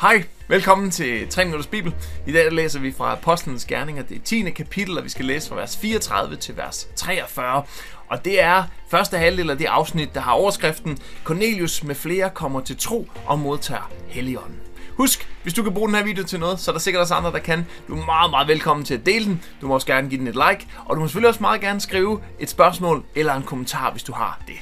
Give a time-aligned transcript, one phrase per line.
[0.00, 1.94] Hej, velkommen til 3 Minutters Bibel.
[2.26, 4.50] I dag læser vi fra Apostlenes Gerninger, det 10.
[4.50, 7.62] kapitel, og vi skal læse fra vers 34 til vers 43.
[8.08, 12.60] Og det er første halvdel af det afsnit, der har overskriften Cornelius med flere kommer
[12.60, 14.60] til tro og modtager Helligånden.
[14.96, 17.14] Husk, hvis du kan bruge den her video til noget, så er der sikkert også
[17.14, 17.66] andre, der kan.
[17.88, 19.42] Du er meget, meget velkommen til at dele den.
[19.60, 21.80] Du må også gerne give den et like, og du må selvfølgelig også meget gerne
[21.80, 24.56] skrive et spørgsmål eller en kommentar, hvis du har det.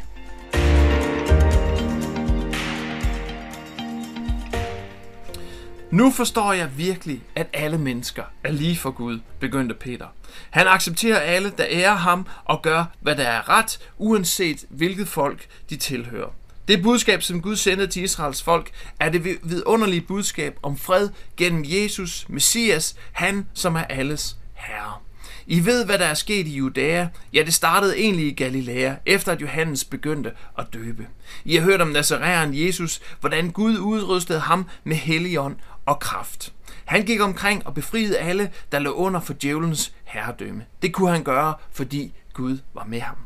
[5.91, 10.06] Nu forstår jeg virkelig, at alle mennesker er lige for Gud, begyndte Peter.
[10.51, 15.46] Han accepterer alle, der ærer ham og gør, hvad der er ret, uanset hvilket folk
[15.70, 16.30] de tilhører.
[16.69, 18.70] Det budskab, som Gud sendte til Israels folk,
[19.01, 25.08] er det vidunderlige budskab om fred gennem Jesus, Messias, han som er alles herre.
[25.51, 27.07] I ved, hvad der er sket i Judæa.
[27.33, 31.07] Ja, det startede egentlig i Galilea, efter at Johannes begyndte at døbe.
[31.45, 36.52] I har hørt om Nazaræren Jesus, hvordan Gud udrustede ham med helligånd og kraft.
[36.84, 40.65] Han gik omkring og befriede alle, der lå under for djævelens herredømme.
[40.82, 43.16] Det kunne han gøre, fordi Gud var med ham.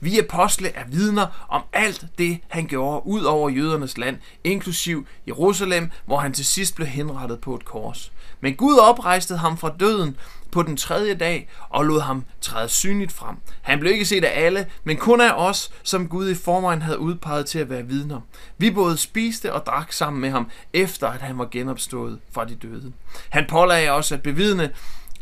[0.00, 5.90] Vi apostle er vidner om alt det, han gjorde ud over jødernes land, inklusiv Jerusalem,
[6.04, 8.12] hvor han til sidst blev henrettet på et kors.
[8.40, 10.16] Men Gud oprejste ham fra døden
[10.50, 13.36] på den tredje dag og lod ham træde synligt frem.
[13.62, 16.98] Han blev ikke set af alle, men kun af os, som Gud i forvejen havde
[16.98, 18.20] udpeget til at være vidner.
[18.58, 22.54] Vi både spiste og drak sammen med ham, efter at han var genopstået fra de
[22.54, 22.92] døde.
[23.28, 24.70] Han pålagde os at bevidne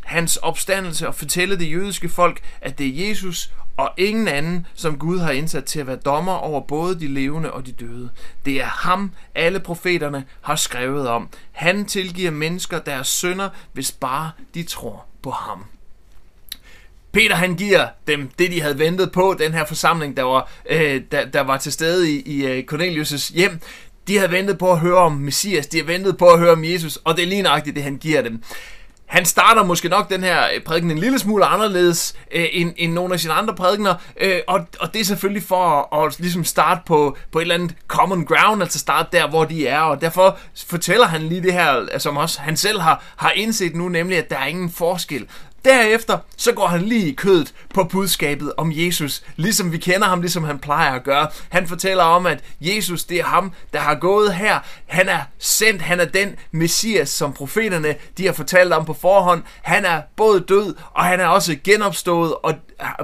[0.03, 4.97] hans opstandelse og fortælle det jødiske folk, at det er Jesus og ingen anden, som
[4.97, 8.09] Gud har indsat til at være dommer over både de levende og de døde.
[8.45, 11.29] Det er ham, alle profeterne har skrevet om.
[11.51, 15.65] Han tilgiver mennesker deres synder, hvis bare de tror på ham.
[17.11, 21.01] Peter han giver dem det, de havde ventet på, den her forsamling, der var, øh,
[21.11, 23.59] der, der var til stede i, i øh, Cornelius' hjem.
[24.07, 26.63] De havde ventet på at høre om Messias, de havde ventet på at høre om
[26.63, 28.43] Jesus, og det er lige nøjagtigt det, han giver dem
[29.05, 32.93] han starter måske nok den her øh, prædiken en lille smule anderledes øh, end, end
[32.93, 36.43] nogle af sine andre prædikener, øh, og, og det er selvfølgelig for at, at ligesom
[36.43, 40.01] starte på, på et eller andet common ground, altså starte der, hvor de er, og
[40.01, 40.37] derfor
[40.67, 44.29] fortæller han lige det her, som også han selv har, har indset nu, nemlig at
[44.29, 45.27] der er ingen forskel.
[45.65, 50.21] Derefter så går han lige i kødet på budskabet om Jesus, ligesom vi kender ham,
[50.21, 51.27] ligesom han plejer at gøre.
[51.49, 54.59] Han fortæller om, at Jesus det er ham, der har gået her.
[54.85, 59.43] Han er sendt, han er den messias, som profeterne de har fortalt om på forhånd.
[59.61, 62.55] Han er både død, og han er også genopstået, og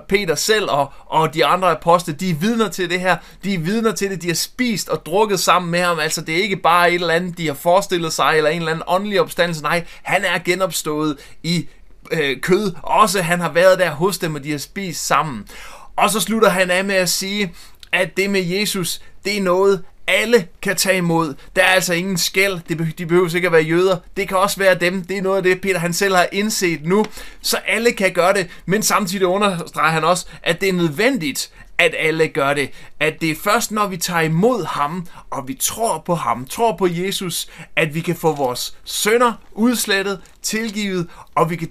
[0.08, 3.18] Peter selv og, og de andre apostle, de er vidner til det her.
[3.44, 6.00] De er vidner til det, de har spist og drukket sammen med ham.
[6.00, 8.72] Altså det er ikke bare et eller andet, de har forestillet sig, eller en eller
[8.72, 9.62] anden åndelig opstandelse.
[9.64, 11.68] Nej, han er genopstået i
[12.12, 12.74] øh, kød.
[12.84, 15.48] Også han har været der hos dem, og de har spist sammen.
[15.96, 17.54] Og så slutter han af med at sige,
[17.92, 21.36] at det med Jesus, det er noget, alle kan tage imod.
[21.56, 22.60] Der er altså ingen skæld.
[22.98, 23.98] De behøver ikke at være jøder.
[24.18, 25.04] Det kan også være dem.
[25.04, 27.06] Det er noget af det, Peter han selv har indset nu.
[27.42, 28.48] Så alle kan gøre det.
[28.66, 32.70] Men samtidig understreger han også, at det er nødvendigt, at alle gør det.
[33.00, 36.76] At det er først, når vi tager imod ham, og vi tror på ham, tror
[36.78, 41.68] på Jesus, at vi kan få vores sønder udslettet, tilgivet, og vi kan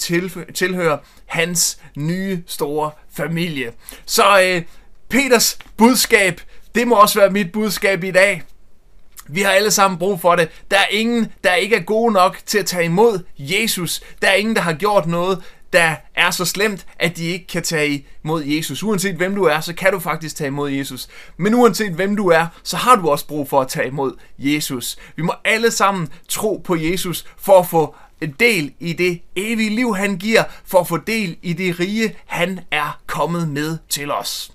[0.55, 3.73] tilhøre hans nye store familie.
[4.07, 4.63] Så øh,
[5.09, 6.41] Peters budskab,
[6.75, 8.43] det må også være mit budskab i dag.
[9.29, 10.49] Vi har alle sammen brug for det.
[10.71, 14.03] Der er ingen, der ikke er gode nok til at tage imod Jesus.
[14.23, 15.43] Der er ingen, der har gjort noget,
[15.73, 18.83] der er så slemt, at de ikke kan tage imod Jesus.
[18.83, 21.09] Uanset hvem du er, så kan du faktisk tage imod Jesus.
[21.37, 24.97] Men uanset hvem du er, så har du også brug for at tage imod Jesus.
[25.17, 29.71] Vi må alle sammen tro på Jesus for at få en del i det evige
[29.71, 34.11] liv, han giver, for at få del i det rige, han er kommet med til
[34.11, 34.53] os.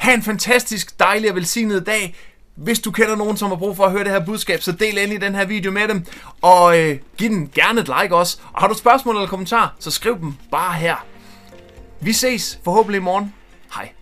[0.00, 2.14] Ha' en fantastisk, dejlig og velsignet dag.
[2.54, 4.98] Hvis du kender nogen, som har brug for at høre det her budskab, så del
[4.98, 6.06] endelig den her video med dem.
[6.42, 8.38] Og øh, giv den gerne et like også.
[8.52, 11.06] Og har du spørgsmål eller kommentarer, så skriv dem bare her.
[12.00, 13.34] Vi ses forhåbentlig i morgen.
[13.74, 13.92] Hej.